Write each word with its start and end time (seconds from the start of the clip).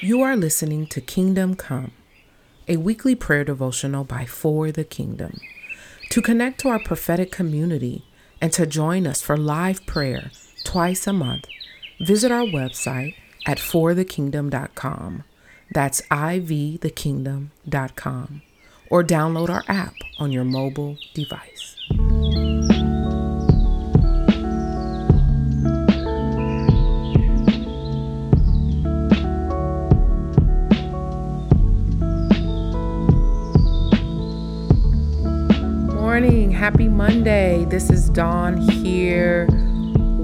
You 0.00 0.22
are 0.22 0.36
listening 0.36 0.86
to 0.88 1.00
Kingdom 1.00 1.54
Come, 1.56 1.92
a 2.68 2.76
weekly 2.76 3.16
prayer 3.16 3.42
devotional 3.42 4.04
by 4.04 4.26
For 4.26 4.70
the 4.70 4.84
Kingdom. 4.84 5.40
To 6.10 6.22
connect 6.22 6.60
to 6.60 6.68
our 6.68 6.78
prophetic 6.78 7.32
community 7.32 8.04
and 8.40 8.52
to 8.52 8.64
join 8.64 9.08
us 9.08 9.20
for 9.20 9.36
live 9.36 9.84
prayer 9.86 10.30
twice 10.62 11.08
a 11.08 11.12
month, 11.12 11.46
visit 12.00 12.30
our 12.30 12.44
website 12.44 13.16
at 13.44 13.58
forthekingdom.com. 13.58 15.24
That's 15.72 16.00
ivthekingdom.com. 16.02 18.42
Or 18.90 19.02
download 19.02 19.50
our 19.50 19.64
app 19.66 19.94
on 20.20 20.30
your 20.30 20.44
mobile 20.44 20.96
device. 21.12 21.74
Happy 36.58 36.88
Monday. 36.88 37.64
This 37.66 37.88
is 37.88 38.10
Dawn 38.10 38.56
here 38.56 39.46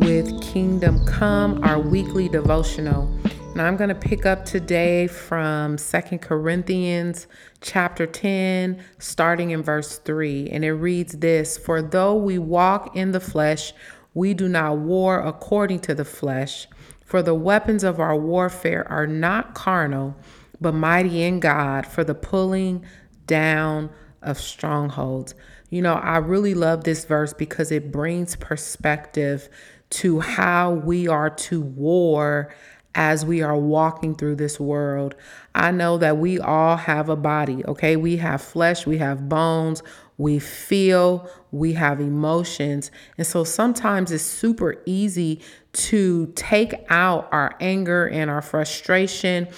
with 0.00 0.40
Kingdom 0.40 1.04
Come, 1.04 1.62
our 1.62 1.78
weekly 1.78 2.26
devotional. 2.26 3.06
And 3.50 3.60
I'm 3.60 3.76
going 3.76 3.90
to 3.90 3.94
pick 3.94 4.24
up 4.24 4.46
today 4.46 5.08
from 5.08 5.76
Second 5.76 6.20
Corinthians 6.20 7.26
chapter 7.60 8.06
10, 8.06 8.82
starting 8.98 9.50
in 9.50 9.62
verse 9.62 9.98
3. 9.98 10.48
And 10.48 10.64
it 10.64 10.72
reads 10.72 11.18
this 11.18 11.58
For 11.58 11.82
though 11.82 12.16
we 12.16 12.38
walk 12.38 12.96
in 12.96 13.12
the 13.12 13.20
flesh, 13.20 13.74
we 14.14 14.32
do 14.32 14.48
not 14.48 14.78
war 14.78 15.20
according 15.20 15.80
to 15.80 15.94
the 15.94 16.06
flesh. 16.06 16.66
For 17.04 17.20
the 17.22 17.34
weapons 17.34 17.84
of 17.84 18.00
our 18.00 18.16
warfare 18.16 18.90
are 18.90 19.06
not 19.06 19.52
carnal, 19.52 20.16
but 20.62 20.72
mighty 20.72 21.24
in 21.24 21.40
God 21.40 21.86
for 21.86 22.04
the 22.04 22.14
pulling 22.14 22.86
down 23.26 23.90
of 24.22 24.40
strongholds. 24.40 25.34
You 25.72 25.80
know, 25.80 25.94
I 25.94 26.18
really 26.18 26.52
love 26.52 26.84
this 26.84 27.06
verse 27.06 27.32
because 27.32 27.72
it 27.72 27.90
brings 27.90 28.36
perspective 28.36 29.48
to 29.88 30.20
how 30.20 30.72
we 30.72 31.08
are 31.08 31.30
to 31.30 31.62
war 31.62 32.54
as 32.94 33.24
we 33.24 33.40
are 33.40 33.56
walking 33.56 34.14
through 34.14 34.34
this 34.34 34.60
world. 34.60 35.14
I 35.54 35.70
know 35.70 35.96
that 35.96 36.18
we 36.18 36.38
all 36.38 36.76
have 36.76 37.08
a 37.08 37.16
body, 37.16 37.64
okay? 37.64 37.96
We 37.96 38.18
have 38.18 38.42
flesh, 38.42 38.86
we 38.86 38.98
have 38.98 39.30
bones, 39.30 39.82
we 40.18 40.38
feel, 40.40 41.26
we 41.52 41.72
have 41.72 42.02
emotions. 42.02 42.90
And 43.16 43.26
so 43.26 43.42
sometimes 43.42 44.12
it's 44.12 44.22
super 44.22 44.76
easy 44.84 45.40
to 45.72 46.30
take 46.36 46.74
out 46.90 47.30
our 47.32 47.56
anger 47.60 48.06
and 48.10 48.30
our 48.30 48.42
frustration 48.42 49.48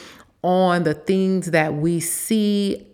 on 0.45 0.85
the 0.85 0.95
things 0.95 1.51
that 1.51 1.75
we 1.75 1.99
see 1.99 2.87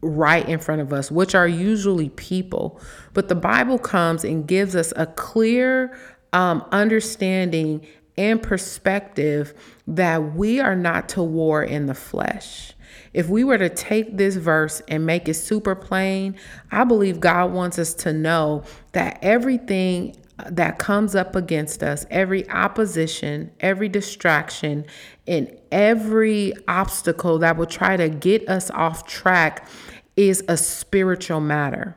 right 0.00 0.48
in 0.48 0.58
front 0.58 0.80
of 0.80 0.92
us, 0.92 1.10
which 1.10 1.34
are 1.34 1.48
usually 1.48 2.08
people. 2.10 2.80
But 3.14 3.28
the 3.28 3.34
Bible 3.34 3.78
comes 3.78 4.24
and 4.24 4.46
gives 4.46 4.76
us 4.76 4.92
a 4.96 5.06
clear 5.06 5.98
um, 6.32 6.64
understanding 6.70 7.86
and 8.16 8.42
perspective 8.42 9.54
that 9.86 10.34
we 10.34 10.60
are 10.60 10.76
not 10.76 11.08
to 11.10 11.22
war 11.22 11.62
in 11.62 11.86
the 11.86 11.94
flesh. 11.94 12.72
If 13.14 13.28
we 13.28 13.44
were 13.44 13.58
to 13.58 13.68
take 13.68 14.16
this 14.16 14.36
verse 14.36 14.82
and 14.88 15.06
make 15.06 15.28
it 15.28 15.34
super 15.34 15.74
plain, 15.74 16.36
I 16.70 16.84
believe 16.84 17.20
God 17.20 17.52
wants 17.52 17.78
us 17.78 17.94
to 17.94 18.12
know 18.12 18.64
that 18.92 19.18
everything 19.22 20.16
that 20.46 20.78
comes 20.78 21.14
up 21.14 21.34
against 21.34 21.82
us, 21.82 22.06
every 22.10 22.48
opposition, 22.50 23.50
every 23.60 23.88
distraction, 23.88 24.84
and 25.26 25.56
every 25.72 26.52
obstacle 26.68 27.38
that 27.38 27.56
will 27.56 27.66
try 27.66 27.96
to 27.96 28.08
get 28.08 28.48
us 28.48 28.70
off 28.70 29.06
track 29.06 29.68
is 30.16 30.42
a 30.48 30.56
spiritual 30.56 31.40
matter. 31.40 31.96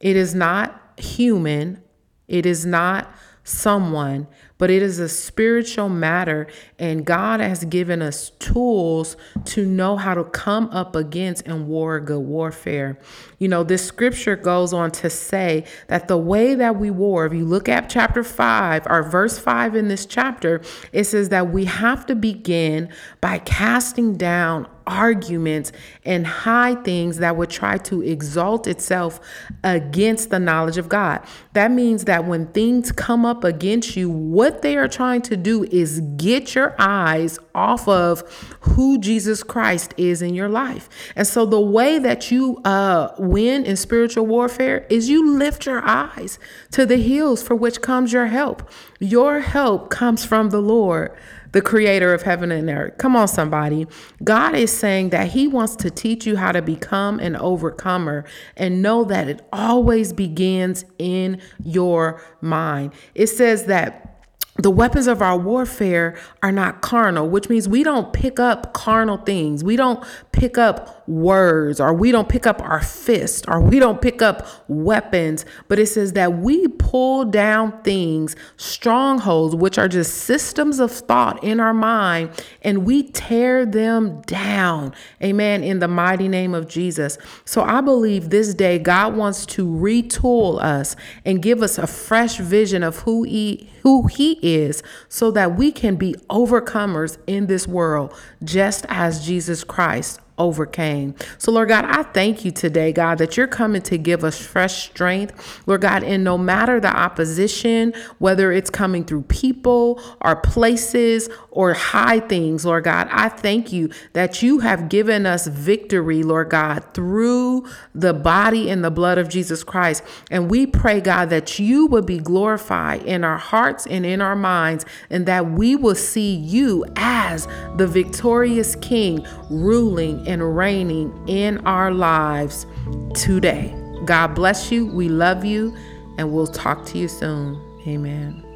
It 0.00 0.16
is 0.16 0.34
not 0.34 0.80
human, 0.98 1.82
it 2.28 2.46
is 2.46 2.66
not 2.66 3.12
someone, 3.44 4.26
but 4.58 4.70
it 4.70 4.82
is 4.82 4.98
a 4.98 5.08
spiritual 5.08 5.88
matter. 5.88 6.46
And 6.78 7.04
God 7.04 7.40
has 7.40 7.64
given 7.64 8.02
us 8.02 8.30
tools 8.38 9.16
to 9.46 9.66
know 9.66 9.96
how 9.96 10.14
to 10.14 10.24
come 10.24 10.68
up 10.70 10.94
against 10.94 11.46
and 11.46 11.66
war 11.66 12.00
good 12.00 12.20
warfare. 12.20 12.98
You 13.38 13.48
know, 13.48 13.64
this 13.64 13.84
scripture 13.84 14.36
goes 14.36 14.72
on 14.72 14.90
to 14.92 15.10
say 15.10 15.64
that 15.88 16.08
the 16.08 16.18
way 16.18 16.54
that 16.54 16.76
we 16.76 16.90
war, 16.90 17.26
if 17.26 17.32
you 17.32 17.44
look 17.44 17.68
at 17.68 17.90
chapter 17.90 18.22
5 18.22 18.86
or 18.88 19.02
verse 19.02 19.38
5 19.38 19.74
in 19.74 19.88
this 19.88 20.06
chapter, 20.06 20.62
it 20.92 21.04
says 21.04 21.30
that 21.30 21.50
we 21.50 21.64
have 21.64 22.06
to 22.06 22.14
begin 22.14 22.90
by 23.20 23.38
casting 23.38 24.16
down 24.16 24.68
arguments 24.86 25.72
and 26.04 26.26
high 26.26 26.74
things 26.74 27.18
that 27.18 27.36
would 27.36 27.50
try 27.50 27.78
to 27.78 28.02
exalt 28.02 28.66
itself 28.66 29.18
against 29.62 30.30
the 30.30 30.38
knowledge 30.38 30.76
of 30.76 30.88
God. 30.88 31.24
That 31.54 31.70
means 31.70 32.04
that 32.04 32.26
when 32.26 32.48
things 32.48 32.92
come 32.92 33.24
up 33.24 33.44
against 33.44 33.96
you, 33.96 34.10
what 34.10 34.43
they 34.62 34.76
are 34.76 34.88
trying 34.88 35.22
to 35.22 35.36
do 35.36 35.64
is 35.64 36.00
get 36.16 36.54
your 36.54 36.74
eyes 36.78 37.38
off 37.54 37.86
of 37.88 38.20
who 38.60 38.98
Jesus 38.98 39.42
Christ 39.42 39.94
is 39.96 40.22
in 40.22 40.34
your 40.34 40.48
life. 40.48 40.88
And 41.16 41.26
so 41.26 41.46
the 41.46 41.60
way 41.60 41.98
that 41.98 42.30
you 42.30 42.60
uh, 42.64 43.14
win 43.18 43.64
in 43.64 43.76
spiritual 43.76 44.26
warfare 44.26 44.86
is 44.90 45.08
you 45.08 45.36
lift 45.36 45.66
your 45.66 45.82
eyes 45.84 46.38
to 46.72 46.84
the 46.86 46.96
hills 46.96 47.42
for 47.42 47.54
which 47.54 47.80
comes 47.80 48.12
your 48.12 48.26
help. 48.26 48.70
Your 49.00 49.40
help 49.40 49.90
comes 49.90 50.24
from 50.24 50.50
the 50.50 50.60
Lord 50.60 51.16
the 51.54 51.62
creator 51.62 52.12
of 52.12 52.22
heaven 52.22 52.50
and 52.50 52.68
earth. 52.68 52.98
Come 52.98 53.14
on, 53.14 53.28
somebody. 53.28 53.86
God 54.24 54.56
is 54.56 54.76
saying 54.76 55.10
that 55.10 55.28
He 55.28 55.46
wants 55.46 55.76
to 55.76 55.90
teach 55.90 56.26
you 56.26 56.36
how 56.36 56.50
to 56.50 56.60
become 56.60 57.20
an 57.20 57.36
overcomer 57.36 58.24
and 58.56 58.82
know 58.82 59.04
that 59.04 59.28
it 59.28 59.40
always 59.52 60.12
begins 60.12 60.84
in 60.98 61.40
your 61.62 62.20
mind. 62.40 62.92
It 63.14 63.28
says 63.28 63.66
that 63.66 64.13
the 64.56 64.70
weapons 64.70 65.08
of 65.08 65.20
our 65.20 65.36
warfare 65.36 66.16
are 66.42 66.52
not 66.52 66.80
carnal, 66.80 67.28
which 67.28 67.48
means 67.48 67.68
we 67.68 67.82
don't 67.82 68.12
pick 68.12 68.38
up 68.38 68.72
carnal 68.72 69.16
things. 69.16 69.64
We 69.64 69.76
don't 69.76 70.04
pick 70.30 70.56
up 70.56 71.03
words 71.06 71.80
or 71.80 71.92
we 71.92 72.10
don't 72.10 72.28
pick 72.28 72.46
up 72.46 72.62
our 72.62 72.82
fist 72.82 73.44
or 73.48 73.60
we 73.60 73.78
don't 73.78 74.00
pick 74.00 74.22
up 74.22 74.46
weapons, 74.68 75.44
but 75.68 75.78
it 75.78 75.86
says 75.86 76.12
that 76.14 76.38
we 76.38 76.68
pull 76.68 77.24
down 77.24 77.82
things, 77.82 78.36
strongholds, 78.56 79.54
which 79.54 79.78
are 79.78 79.88
just 79.88 80.14
systems 80.14 80.78
of 80.78 80.90
thought 80.90 81.42
in 81.42 81.60
our 81.60 81.74
mind, 81.74 82.30
and 82.62 82.84
we 82.84 83.02
tear 83.02 83.66
them 83.66 84.20
down. 84.22 84.94
Amen. 85.22 85.62
In 85.62 85.78
the 85.78 85.88
mighty 85.88 86.28
name 86.28 86.54
of 86.54 86.68
Jesus. 86.68 87.18
So 87.44 87.62
I 87.62 87.80
believe 87.80 88.30
this 88.30 88.54
day 88.54 88.78
God 88.78 89.16
wants 89.16 89.46
to 89.46 89.66
retool 89.66 90.62
us 90.62 90.96
and 91.24 91.42
give 91.42 91.62
us 91.62 91.78
a 91.78 91.86
fresh 91.86 92.38
vision 92.38 92.82
of 92.82 92.98
who 93.00 93.24
he 93.24 93.70
who 93.82 94.06
he 94.06 94.38
is 94.42 94.82
so 95.10 95.30
that 95.30 95.56
we 95.56 95.70
can 95.70 95.96
be 95.96 96.14
overcomers 96.30 97.18
in 97.26 97.46
this 97.46 97.68
world 97.68 98.14
just 98.42 98.86
as 98.88 99.24
Jesus 99.26 99.62
Christ 99.62 100.20
overcame. 100.38 101.14
So, 101.38 101.52
Lord 101.52 101.68
God, 101.68 101.84
I 101.84 102.02
thank 102.02 102.44
you 102.44 102.50
today, 102.50 102.92
God, 102.92 103.18
that 103.18 103.36
you're 103.36 103.46
coming 103.46 103.82
to 103.82 103.96
give 103.96 104.24
us 104.24 104.40
fresh 104.40 104.90
strength, 104.90 105.62
Lord 105.66 105.82
God, 105.82 106.02
and 106.02 106.24
no 106.24 106.36
matter 106.36 106.80
the 106.80 106.94
opposition, 106.94 107.94
whether 108.18 108.50
it's 108.50 108.70
coming 108.70 109.04
through 109.04 109.22
people 109.22 110.00
or 110.20 110.36
places 110.36 111.28
or 111.50 111.72
high 111.74 112.20
things, 112.20 112.64
Lord 112.64 112.84
God, 112.84 113.08
I 113.10 113.28
thank 113.28 113.72
you 113.72 113.90
that 114.12 114.42
you 114.42 114.58
have 114.58 114.88
given 114.88 115.24
us 115.24 115.46
victory, 115.46 116.22
Lord 116.22 116.50
God, 116.50 116.84
through 116.94 117.66
the 117.94 118.12
body 118.12 118.70
and 118.70 118.84
the 118.84 118.90
blood 118.90 119.18
of 119.18 119.28
Jesus 119.28 119.62
Christ. 119.62 120.02
And 120.30 120.50
we 120.50 120.66
pray, 120.66 121.00
God, 121.00 121.30
that 121.30 121.58
you 121.58 121.86
would 121.86 122.06
be 122.06 122.18
glorified 122.18 123.02
in 123.04 123.22
our 123.22 123.38
hearts 123.38 123.86
and 123.86 124.04
in 124.04 124.20
our 124.20 124.36
minds, 124.36 124.84
and 125.10 125.26
that 125.26 125.50
we 125.50 125.76
will 125.76 125.94
see 125.94 126.34
you 126.34 126.84
as 126.96 127.46
the 127.76 127.86
victorious 127.86 128.74
King 128.76 129.24
ruling 129.48 130.23
and 130.26 130.56
reigning 130.56 131.12
in 131.26 131.58
our 131.66 131.90
lives 131.90 132.66
today. 133.14 133.74
God 134.04 134.34
bless 134.34 134.70
you. 134.70 134.86
We 134.86 135.08
love 135.08 135.44
you, 135.44 135.74
and 136.18 136.32
we'll 136.32 136.46
talk 136.46 136.84
to 136.86 136.98
you 136.98 137.08
soon. 137.08 137.60
Amen. 137.86 138.53